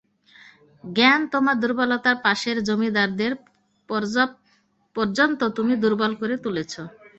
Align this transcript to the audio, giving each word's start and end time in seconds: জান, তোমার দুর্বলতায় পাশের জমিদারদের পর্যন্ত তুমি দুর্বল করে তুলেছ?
জান, 0.83 1.19
তোমার 1.33 1.55
দুর্বলতায় 1.61 2.19
পাশের 2.25 2.57
জমিদারদের 2.67 3.31
পর্যন্ত 4.95 5.39
তুমি 5.57 5.73
দুর্বল 5.83 6.11
করে 6.21 6.35
তুলেছ? 6.43 6.73